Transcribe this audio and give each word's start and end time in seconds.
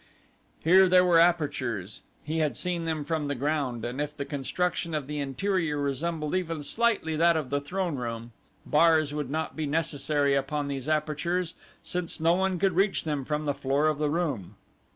Here 0.63 0.89
there 0.89 1.05
were 1.05 1.19
apertures. 1.19 2.01
He 2.23 2.39
had 2.39 2.57
seen 2.57 2.85
them 2.85 3.05
from 3.05 3.27
the 3.27 3.35
ground, 3.35 3.85
and 3.85 4.01
if 4.01 4.17
the 4.17 4.25
construction 4.25 4.95
of 4.95 5.05
the 5.05 5.19
interior 5.19 5.77
resembled 5.77 6.33
even 6.33 6.63
slightly 6.63 7.15
that 7.17 7.37
of 7.37 7.51
the 7.51 7.61
throneroom, 7.61 8.31
bars 8.65 9.13
would 9.13 9.29
not 9.29 9.55
be 9.55 9.67
necessary 9.67 10.33
upon 10.33 10.69
these 10.69 10.89
apertures, 10.89 11.53
since 11.83 12.19
no 12.19 12.33
one 12.33 12.57
could 12.57 12.73
reach 12.73 13.03
them 13.03 13.25
from 13.25 13.45
the 13.45 13.53
floor 13.53 13.85
of 13.87 13.99
the 13.99 14.09
room. 14.09 14.55